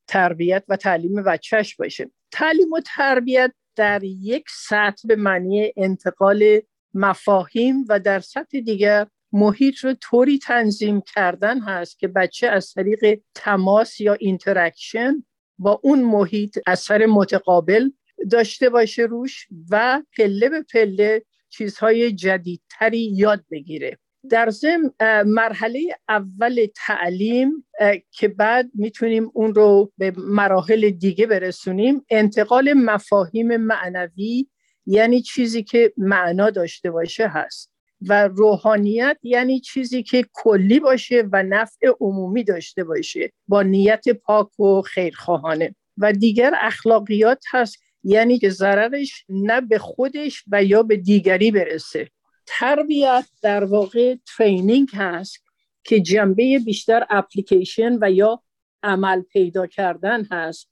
[0.08, 2.12] تربیت و تعلیم بچهش باشه.
[2.32, 6.62] تعلیم و تربیت در یک سطح به معنی انتقال
[6.94, 13.22] مفاهیم و در سطح دیگر محیط رو طوری تنظیم کردن هست که بچه از طریق
[13.36, 15.24] تماس یا interaction
[15.58, 17.90] با اون محیط اثر متقابل
[18.32, 23.98] داشته باشه روش و پله به پله چیزهای جدیدتری یاد بگیره.
[24.30, 24.92] در ضمن
[25.26, 27.66] مرحله اول تعلیم
[28.12, 34.48] که بعد می‌تونیم اون رو به مراحل دیگه برسونیم انتقال مفاهیم معنوی
[34.86, 37.74] یعنی چیزی که معنا داشته باشه هست.
[38.08, 44.60] و روحانیت یعنی چیزی که کلی باشه و نفع عمومی داشته باشه با نیت پاک
[44.60, 45.76] و خیرخواهانه.
[45.98, 52.10] و دیگر اخلاقیات هست یعنی که ضررش نه به خودش و یا به دیگری برسه.
[52.46, 55.44] تربیت در واقع ترینینگ هست
[55.84, 58.44] که جنبه بیشتر اپلیکیشن و یا
[58.84, 60.70] عمل پیدا کردن هست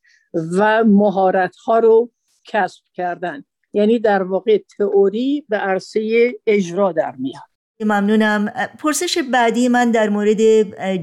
[0.57, 2.11] و مهارت ها رو
[2.47, 3.43] کسب کردن.
[3.73, 7.43] یعنی در واقع تئوری به عرصه اجرا در میاد.
[7.79, 8.53] ممنونم.
[8.79, 10.41] پرسش بعدی من در مورد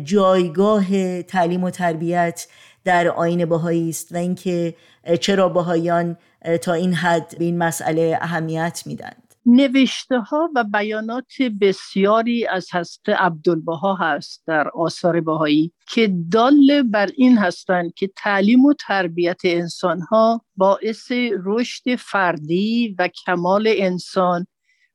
[0.05, 2.47] جایگاه تعلیم و تربیت
[2.85, 4.75] در آین باهایی است و اینکه
[5.21, 6.17] چرا باهایان
[6.63, 9.29] تا این حد به این مسئله اهمیت میدند.
[9.47, 17.11] نوشته ها و بیانات بسیاری از حضرت عبدالبها هست در آثار بهایی که دال بر
[17.17, 21.13] این هستند که تعلیم و تربیت انسان ها باعث
[21.45, 24.47] رشد فردی و کمال انسان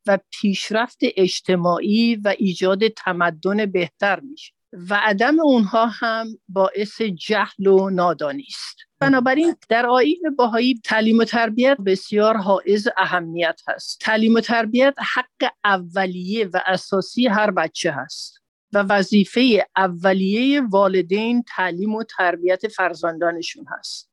[0.07, 4.53] و پیشرفت اجتماعی و ایجاد تمدن بهتر میشه.
[4.89, 8.77] و عدم اونها هم باعث جهل و نادانی است.
[8.99, 13.99] بنابراین در آیین باهایی تعلیم و تربیت بسیار حائز اهمیت هست.
[14.01, 18.39] تعلیم و تربیت حق اولیه و اساسی هر بچه هست
[18.73, 24.09] و وظیفه اولیه والدین تعلیم و تربیت فرزندانشون هست.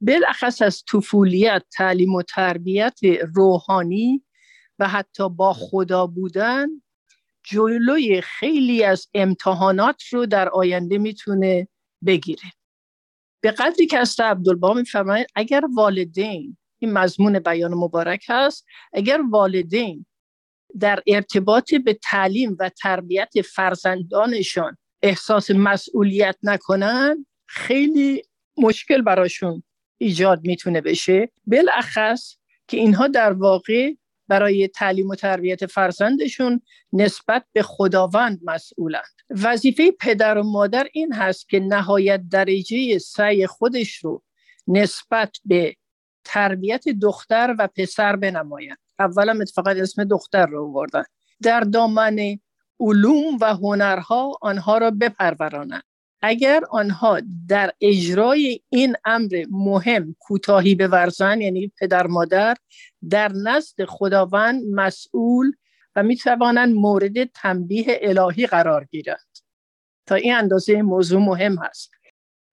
[0.00, 2.98] بالاخص از طفولیت تعلیم و تربیت
[3.34, 4.24] روحانی
[4.78, 6.68] و حتی با خدا بودن
[7.52, 11.68] جلوی خیلی از امتحانات رو در آینده می‌تونه
[12.06, 12.52] بگیره.
[13.42, 20.06] به قدری که از عبدالبها میفرمایند اگر والدین این مضمون بیان مبارک هست اگر والدین
[20.80, 28.22] در ارتباط به تعلیم و تربیت فرزندانشان احساس مسئولیت نکنن خیلی
[28.56, 29.62] مشکل براشون
[29.98, 31.30] ایجاد می‌تونه بشه.
[31.46, 32.36] بالاخص
[32.68, 33.92] که اینها در واقع
[34.32, 36.60] برای تعلیم و تربیت فرزندشون
[36.92, 39.14] نسبت به خداوند مسئولند.
[39.30, 44.22] وظیفه پدر و مادر این هست که نهایت درجه سعی خودش رو
[44.68, 45.76] نسبت به
[46.24, 51.04] تربیت دختر و پسر بنمایند اولا اتفاقا اسم دختر رو آوردن.
[51.42, 52.38] در دامن
[52.80, 55.82] علوم و هنرها آنها را بپرورانند.
[56.22, 62.56] اگر آنها در اجرای این امر مهم کوتاهی بورزن یعنی پدر مادر
[63.10, 65.52] در نزد خداوند مسئول
[65.96, 69.38] و می توانند مورد تنبیه الهی قرار گیرند.
[70.06, 71.90] تا این اندازه موضوع مهم هست.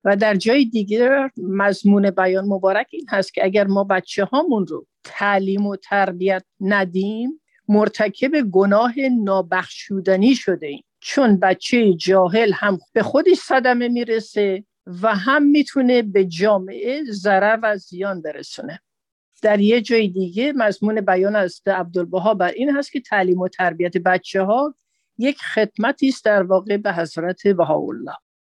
[0.03, 4.87] و در جای دیگر مضمون بیان مبارک این هست که اگر ما بچه هامون رو
[5.03, 10.83] تعلیم و تربیت ندیم مرتکب گناه نابخشودنی شده ایم.
[10.99, 14.63] چون بچه جاهل هم به خودش صدمه می‌رسه
[15.01, 18.81] و هم می‌تونه به جامعه ضرر و زیان برسونه.
[19.41, 23.97] در یه جای دیگه مضمون بیان از عبدالبها بر این هست که تعلیم و تربیت
[23.97, 24.75] بچه ها
[25.17, 28.13] یک خدمتی است در واقع به حضرت بهاءالله.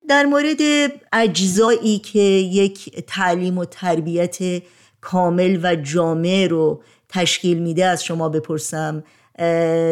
[0.10, 0.58] در مورد
[1.14, 4.38] اجزایی که یک تعلیم و تربیت
[5.02, 9.04] کامل و جامع رو تشکیل میده از شما بپرسم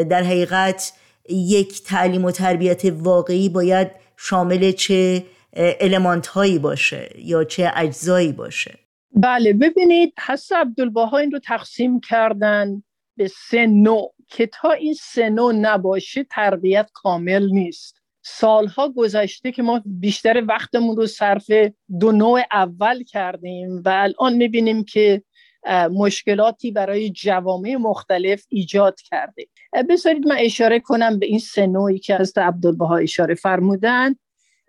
[0.09, 0.93] در حقیقت
[1.29, 5.25] یک تعلیم و تربیت واقعی باید شامل چه
[5.79, 8.79] المانت هایی باشه یا چه اجزایی باشه؟
[9.11, 12.83] بله ببینید حس عبدالبها این رو تقسیم کردن
[13.17, 18.01] به سه نوع که تا این سه نوع نباشه تربیت کامل نیست.
[18.21, 21.51] سالها گذشته که ما بیشتر وقتمون رو صرف
[21.99, 25.23] دو نوع اول کردیم و الان می‌بینیم که
[25.91, 29.47] مشکلاتی برای جوامع مختلف ایجاد کرده.
[29.89, 34.15] بذارید من اشاره کنم به این سه نوعی که از عبدالبها اشاره فرمودن.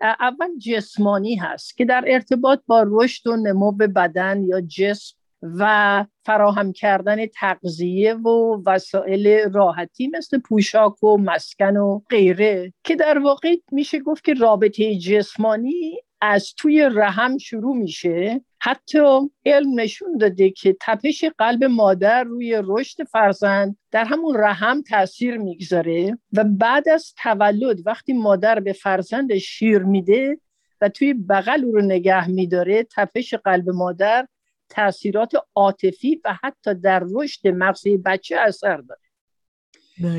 [0.01, 6.73] اول جسمانی هست که در ارتباط با رشد و نمو بدن یا جسم و فراهم
[6.73, 13.99] کردن تغذیه و وسایل راحتی مثل پوشاک و مسکن و غیره که در واقع میشه
[13.99, 18.41] گفت که رابطه جسمانی از توی رحم شروع میشه.
[18.59, 18.99] حتی
[19.45, 26.17] علم نشون داده که تپش قلب مادر روی رشد فرزند در همون رحم تاثیر می‌گذاره
[26.33, 30.37] و بعد از تولد وقتی مادر به فرزند شیر میده
[30.81, 34.27] و توی بغل او رو نگه میداره تپش قلب مادر
[34.69, 39.08] تاثیرات عاطفی و حتی در رشد مغزی بچه اثر داره.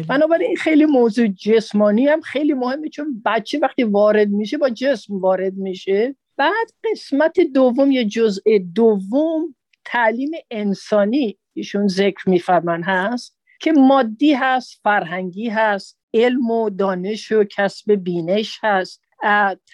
[0.09, 5.55] بنابراین خیلی موضوع جسمانی هم خیلی مهمه چون بچه وقتی وارد میشه با جسم وارد
[5.55, 6.17] میشه.
[6.37, 14.81] بعد قسمت دوم یا جزء دوم تعلیم انسانی ایشون ذکر میفرمن هست که مادی هست
[14.83, 19.03] فرهنگی هست علم و دانش و کسب بینش هست.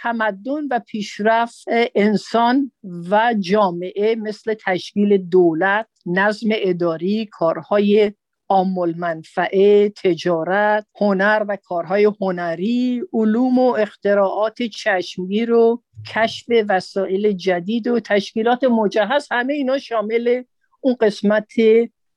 [0.02, 1.64] تمدن و پیشرفت
[1.94, 2.72] انسان
[3.10, 8.12] و جامعه مثل تشکیل دولت نظم اداری کارهای
[8.48, 15.82] عامل منفعه تجارت هنر و کارهای هنری علوم و اختراعات چشمگیر و
[16.14, 20.42] کشف وسایل جدید و تشکیلات مجهز همه اینا شامل
[20.80, 21.52] اون قسمت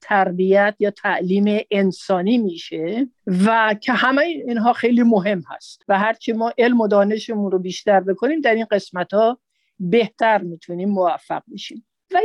[0.02, 6.54] تربیت یا تعلیم انسانی میشه و که همه اینها خیلی مهم هست و هرچی ما
[6.58, 9.40] علم و دانشمون رو بیشتر بکنیم در این قسمت ها
[9.80, 11.86] بهتر می‌تونیم موفق بشیم.
[12.12, 12.22] و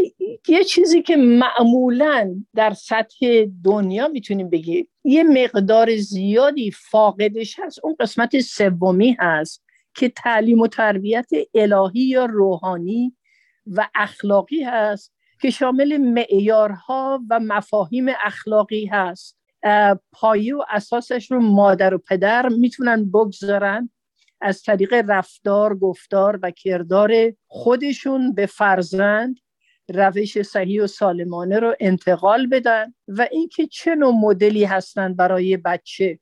[0.49, 7.85] یه چیزی که معمولا در سطح دنیا می‌تونیم بگیم یه مقدار زیادی فاقدش هست.
[7.85, 9.65] اون قسمت سومی هست
[9.95, 13.17] که تعلیم و تربیت الهی یا روحانی
[13.67, 19.39] و اخلاقی هست که شامل معیارها و مفاهیم اخلاقی هست.
[20.13, 23.91] پایه و اساسش رو مادر و پدر می‌تونن بگذارن
[24.41, 27.13] از طریق رفتار، گفتار و کردار
[27.47, 29.41] خودشون به فرزند
[29.89, 36.19] روش صحیح و سالمانه رو انتقال بدن و اینکه چه نوع مدلی هستن برای بچه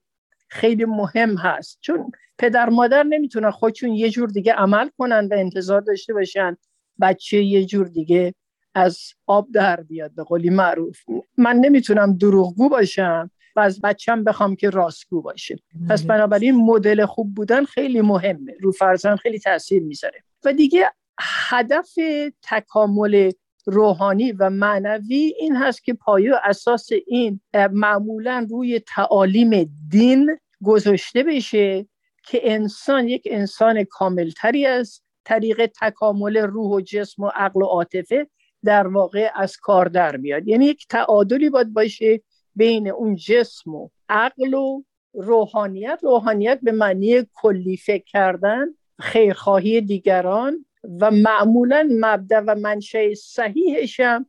[0.49, 1.79] خیلی مهم هست.
[1.81, 6.57] چون پدر مادر نمی‌تونن خودشون یه جور دیگه عمل کنن و انتظار داشته باشن
[7.01, 8.35] بچه یه جور دیگه
[8.75, 10.99] از آب در بیاد به قولی معروف.
[11.39, 15.59] من نمی‌تونم دروغگو باشم و از بچم بخوام که راستگو باشه.
[15.89, 18.55] پس بنابراین مدل خوب بودن خیلی مهمه.
[18.61, 20.25] رو فرزند خیلی تاثیر می‌ذاره.
[20.45, 20.91] و دیگه
[21.21, 21.95] هدف
[22.43, 23.31] تکامل
[23.65, 27.41] روحانی و معنوی این هست که پایه و اساس این
[27.73, 31.87] معمولا روی تعالیم دین گذاشته بشه
[32.25, 38.27] که انسان یک انسان کاملتری از طریق تکامل روح و جسم و عقل و عاطفه
[38.65, 42.21] در واقع از کار در بیاد یعنی یک تعادلی باید باشه
[42.57, 44.83] بین اون جسم و عقل و
[45.15, 45.99] روحانیت.
[46.03, 48.67] روحانیت به معنی کلی فکر کردن
[49.01, 50.67] خیرخواهی دیگران
[51.01, 54.27] و معمولا مبدع و منشأ صحیحش هم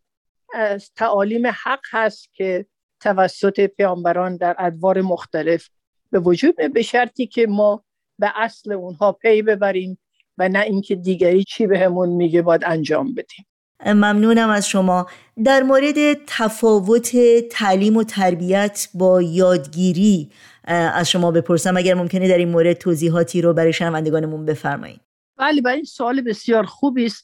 [0.54, 2.66] از تعالیم حق هست که
[3.00, 5.70] توسط پیامبران در ادوار مختلف
[6.12, 7.84] به وجود به شرطی که ما
[8.20, 9.98] به اصل اونها پی ببریم
[10.38, 13.46] و نه اینکه دیگری چی بهمون میگه باید انجام بدیم.
[13.86, 15.08] ممنونم از شما.
[15.44, 15.96] در مورد
[16.28, 17.16] تفاوت
[17.52, 20.30] تعلیم و تربیت با یادگیری
[20.68, 25.02] از شما بپرسم اگر ممکنه در این مورد توضیحاتی رو برای شنوندگانمون بفرمایید.
[25.38, 27.24] بله بله این سوال بسیار خوبی است.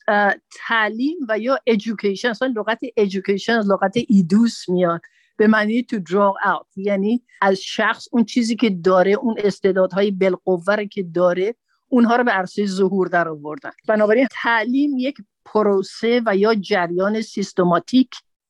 [0.67, 2.25] تعلیم و یا education.
[2.25, 5.01] اصلا لغت education از لغت ایدوس میاد.
[5.37, 6.67] به معنی to draw out.
[6.75, 11.55] یعنی از شخص اون چیزی که داره اون استعدادهای بالقوه که داره
[11.87, 13.71] اونها رو به عرصه ظهور در آوردن.
[13.87, 18.09] بنابراین تعلیم یک پروسه و یا جریان سیستماتیک.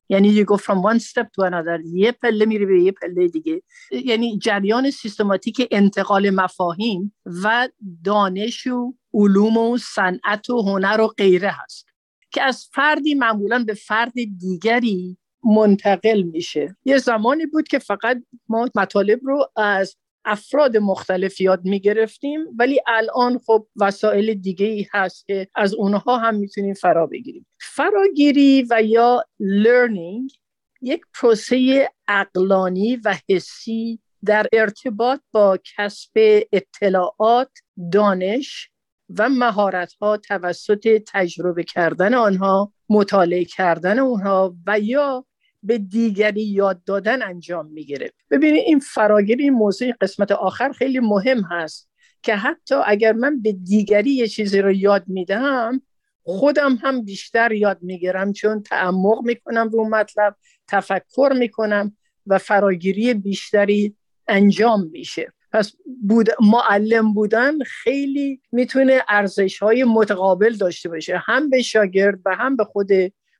[0.09, 1.81] یعنی you go from one step to another.
[1.93, 3.61] یه پله میری به یه پله دیگه.
[3.91, 7.69] یعنی جریان سیستماتیک انتقال مفاهیم و
[8.03, 11.85] دانش و علوم و صنعت و هنر و غیره هست
[12.31, 16.75] که از فردی معمولا به فرد دیگری منتقل میشه.
[16.85, 19.95] یه زمانی بود که فقط ما مطالب رو از
[20.25, 26.35] افراد مختلف یاد می‌گرفتیم ولی الان خب وسایل دیگه ای هست که از اونها هم
[26.35, 27.45] می‌تونیم فرا بگیریم.
[27.59, 30.37] فراگیری و یا learning
[30.81, 36.11] یک پروسه اقلانی و حسی در ارتباط با کسب
[36.51, 37.51] اطلاعات
[37.91, 38.69] دانش
[39.17, 45.25] و مهارت ها توسط تجربه کردن آنها مطالعه کردن اونها و یا
[45.63, 48.11] به دیگری یاد دادن انجام می‌گیره.
[48.31, 51.89] ببینید این فراگیری این موضوع قسمت آخر خیلی مهم هست
[52.23, 55.81] که حتی اگر من به دیگری یه چیزی رو یاد میدم
[56.23, 60.35] خودم هم بیشتر یاد می‌گیرم چون تعمق می‌کنم رو مطلب
[60.67, 61.97] تفکر می‌کنم
[62.27, 63.95] و فراگیری بیشتری
[64.27, 65.33] انجام میشه.
[65.51, 65.73] پس
[66.07, 71.17] بود معلم بودن خیلی می‌تونه ارزش های متقابل داشته باشه.
[71.17, 72.89] هم به شاگرد و هم به خود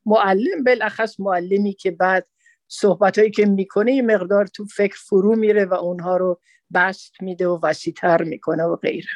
[0.06, 0.64] معلم.
[0.66, 2.28] بالاخص معلمی که بعد
[2.68, 6.40] صحبت هایی که می‌کنه یه مقدار تو فکر فرو میره و اونها رو
[6.74, 9.10] بست میده و وسیتر می‌کنه و غیره.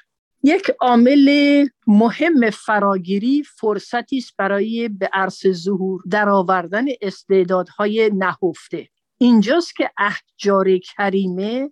[0.44, 8.88] یک عامل مهم فراگیری فرصتی است برای به عرص ظهور درآوردن استعدادهای نهفته.
[9.18, 11.72] اینجاست که احجار کریمه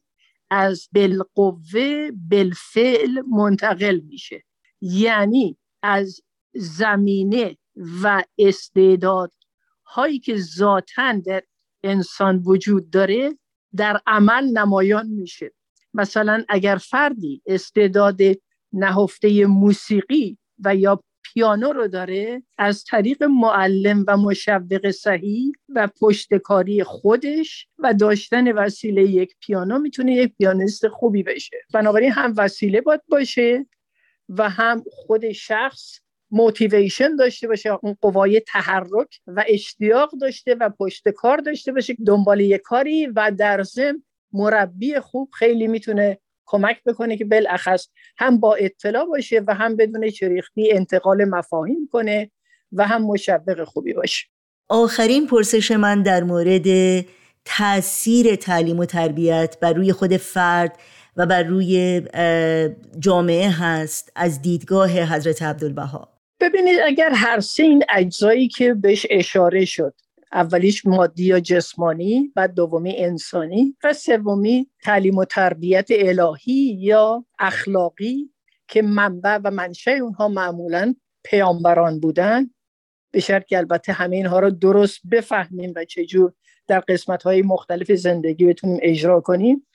[0.52, 4.44] از بالقوه بالفعل منتقل میشه.
[4.82, 6.22] یعنی از
[6.54, 7.58] زمینه
[8.04, 9.34] و استعداد
[9.86, 11.44] هایی که ذاتا در
[11.84, 13.38] انسان وجود داره
[13.76, 15.54] در عمل نمایان میشه.
[15.94, 18.20] مثلا اگر فردی استعداد
[18.74, 26.84] نهفته موسیقی و یا پیانو رو داره از طریق معلم و مشوق صحیح و پشتکاری
[26.84, 31.58] خودش و داشتن وسیله یک پیانو می‌تونه یک پیانیست خوبی بشه.
[31.74, 33.66] بنابراین هم وسیله باید باشه
[34.30, 36.00] و هم خود شخص
[36.32, 41.96] موتیویشن داشته باشه اون قوای تحرک و اشتیاق داشته و پشت کار داشته باشه.
[42.08, 44.04] دنبال یک کاری و در ضمن
[44.34, 47.88] مربی خوب خیلی می‌تونه کمک بکنه که بالاخص
[48.18, 52.32] هم با اطلاع باشه و هم بدون چریختی انتقال مفاهیم کنه
[52.72, 54.28] و هم مشوق خوبی باشه.
[54.70, 56.66] آخرین پرسش من در مورد
[57.46, 60.78] تاثیر تعلیم و تربیت بر روی خود فرد
[61.18, 62.02] و بر روی
[63.00, 66.12] جامعه هست از دیدگاه حضرت عبدالبها.
[66.42, 69.94] ببینید اگر هر سه این اجزایی که بهش اشاره شد
[70.34, 78.30] اولیش مادی یا جسمانی بعد دومی انسانی و سومی تعلیم و تربیت الهی یا اخلاقی
[78.68, 82.50] که منبع و منشه اونها معمولا پیامبران بودن.
[83.12, 86.34] به شرط که البته همه اینها رو درست بفهمیم و چجور
[86.68, 89.68] در قسمت های مختلف زندگی بتونیم اجرا کنیم.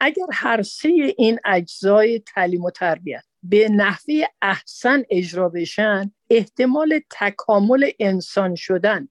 [0.00, 0.88] اگر هر سه
[1.18, 9.08] این اجزای تعلیم و تربیت به نحوه احسن اجرا بشن احتمال تکامل انسان شدن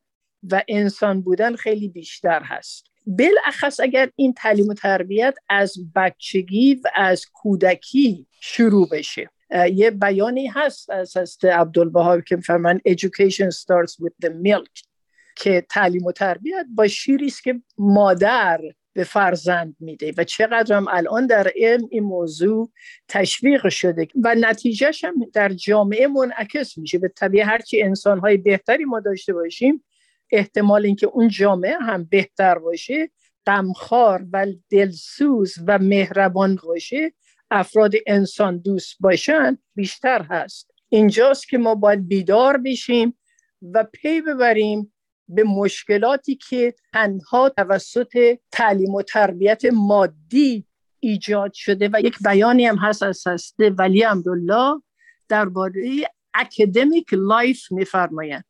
[0.52, 2.86] و انسان بودن خیلی بیشتر هست.
[3.08, 9.30] بالاخص اگر این تعلیم و تربیت از بچگی و از کودکی شروع بشه.
[9.74, 14.86] یه بیانی هست از هست عبدالبها که میفرمان education starts with the milk.
[15.36, 18.62] که تعلیم و تربیت با شیری است که مادر
[18.94, 22.72] به فرزند میده و چقدر هم الان در علم این موضوع
[23.08, 26.98] تشویق شده و نتیجهش هم در جامعه منعکس میشه.
[26.98, 29.84] به طبیعه هرچی انسانهای بهتری ما داشته باشیم
[30.32, 33.10] احتمال اینکه اون جامعه هم بهتر باشه
[33.48, 37.14] غمخوار و دلسوز و مهربان باشه
[37.52, 40.72] افراد انسان دوست باشن بیشتر هست.
[40.90, 43.18] اینجاست که ما باید بیدار بشیم
[43.62, 44.94] و پی ببریم
[45.30, 50.66] به مشکلاتی که تنها توسط تعلیم و تربیت مادی
[51.00, 51.90] ایجاد شده.
[51.94, 54.82] و یک بیانی هم هست از حضرت ولی امرالله
[55.30, 56.02] درباره
[56.34, 58.44] academic life میفرمایند.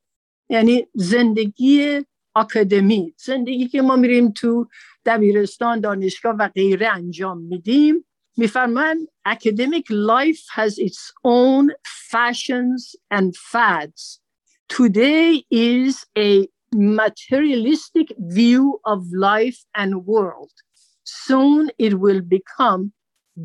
[0.48, 2.00] یعنی زندگی
[2.36, 4.68] اکادمی زندگی که ما میریم تو
[5.04, 8.04] دبیرستان دانشگاه و غیره انجام میدیم
[8.36, 11.70] میفرمان academic life has its own
[12.10, 14.20] fashions and fads
[14.68, 20.54] today is a materialistic view of life and world
[21.04, 22.92] soon it will become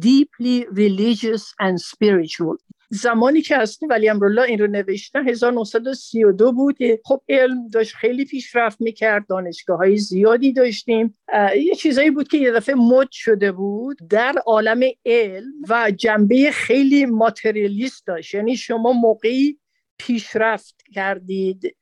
[0.09, 2.57] deeply religious and spiritual
[2.92, 8.80] زمانی که هستی ولی امرالله این رو نوشتن 1932 بود خب علم داشت خیلی پیشرفت
[8.80, 11.18] می‌کرد دانشگاه های زیادی داشتیم.
[11.56, 17.06] یه چیزایی بود که یه دفعه مد شده بود در عالم علم و جنبه خیلی
[17.06, 18.34] ماتریالیست داشت.
[18.34, 19.58] یعنی شما موقعی
[19.98, 21.76] پیشرفت کردید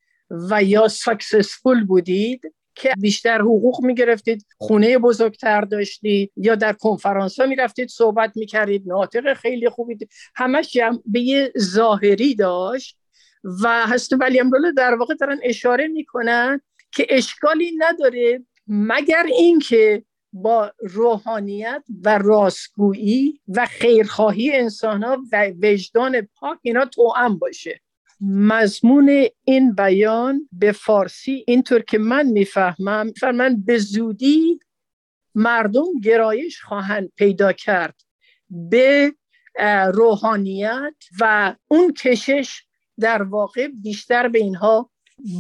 [0.51, 2.41] و یا ساکسسفول بودید.
[2.79, 9.35] که بیشتر حقوق می‌گرفتید خونه بزرگتر داشتید یا در کنفرانس ها می‌رفتید صحبت می‌کردید ناطق
[9.35, 9.99] خیلی خوبی
[10.35, 12.99] همش جنبه ظاهری داشت
[13.63, 16.61] و هست ولی امروله در واقع دارن اشاره می‌کنن
[16.93, 26.29] که اشکالی نداره مگر اینکه با روحانیت و راستگویی و خیرخواهی انسان ها و وجدان
[26.35, 27.81] پاک اینا توأم باشه.
[28.21, 34.61] مضمون این بیان به فارسی اینطور که من می‌فهمم من به زودی
[35.35, 37.95] مردم گرایش خواهند پیدا کرد
[38.51, 39.15] به
[39.95, 42.63] روحانیت و اون کشش
[43.01, 44.91] در واقع بیشتر به اینها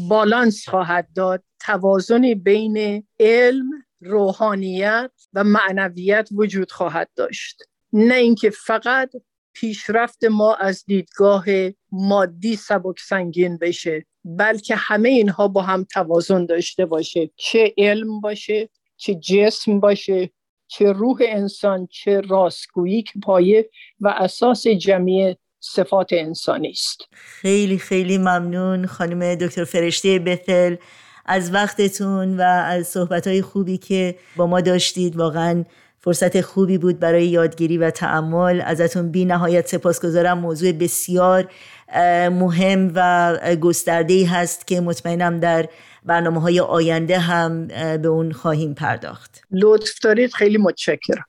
[0.08, 1.44] بالانس خواهد داد.
[1.60, 3.70] توازن بین علم
[4.00, 7.62] روحانیت و معنویت وجود خواهد داشت.
[7.92, 9.10] نه اینکه فقط
[9.52, 11.44] پیشرفت ما از دیدگاه
[11.92, 17.30] مادی سبک سنگین بشه بلکه همه اینها با هم توازن داشته باشه.
[17.36, 20.30] چه علم باشه چه جسم باشه
[20.68, 23.70] چه روح انسان چه راستگویی که پایه
[24.00, 27.00] و اساس جمعی صفات انسانی است.
[27.12, 30.76] خیلی خیلی ممنون خانم دکتر فرشته بثل
[31.26, 35.16] از وقتتون و از صحبتهای خوبی که با ما داشتید.
[35.16, 35.64] واقعا
[36.00, 38.60] فرصت خوبی بود برای یادگیری و تعمل.
[38.60, 40.38] ازتون بی نهایت سپاسگزارم.
[40.38, 41.50] موضوع بسیار
[42.30, 45.68] مهم و گسترده ای هست که مطمئنم در
[46.04, 47.66] برنامه های آینده هم
[48.02, 49.40] به اون خواهیم پرداخت.
[49.50, 50.34] لطف دارید.
[50.34, 51.24] خیلی متشکرم.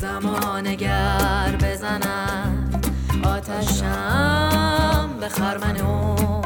[0.00, 2.06] زمانگر بزند
[3.24, 6.42] آتشم به خرمن عمر.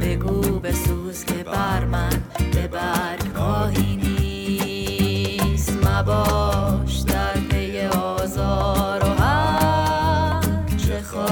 [0.00, 2.10] بگو بسوز که بر من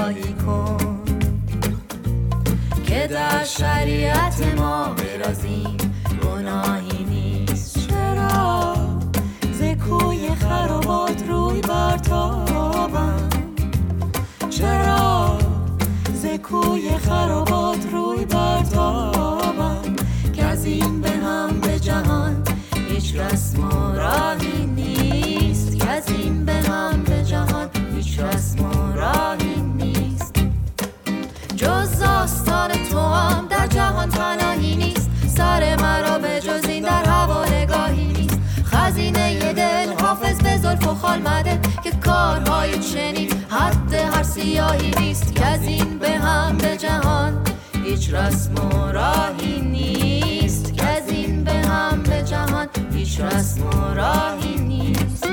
[0.09, 0.99] خواهی کن
[2.83, 5.77] که در شریعت ما برازیم
[6.23, 7.87] گناهی نیست.
[7.87, 8.75] چرا؟
[9.53, 13.29] ز کوی خرابات روی برتابم.
[14.49, 15.37] چرا؟
[16.13, 19.95] ز کوی خرابات روی برتابم.
[20.33, 22.43] که از این به هم به جهان
[22.89, 25.77] هیچ رسم و راهی نیست.
[25.77, 28.78] که از این به هم به جهان هیچ رسم و
[41.09, 45.35] خزینه دل حافظ به زلف و خال مده که کارهای چنین حد هر سیاهی نیست
[45.35, 47.43] که از این به هم به جهان.
[47.83, 52.67] هیچ رسم و راهی نیست که از این به هم به جهان.
[52.93, 55.25] هیچ رسم و راهی نیست.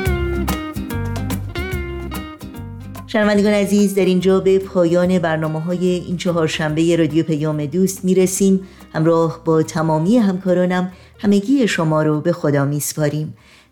[3.07, 8.61] شنوندگان عزیز در اینجا به پایان برنامه های این چهارشنبه رادیو پیام دوست می‌رسیم.
[8.93, 13.35] همراه با تمامی همکارانم همگی شما رو به خدا میسپاریم.